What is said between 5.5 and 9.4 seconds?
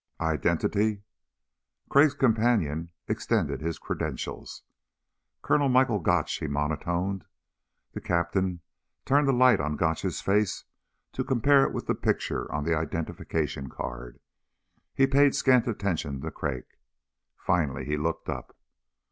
Michael Gotch," he monotoned. The Captain turned the